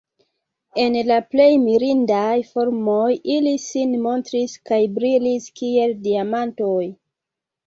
[0.83, 6.83] En la plej mirindaj formoj ili sin montris kaj brilis kiel diamantoj.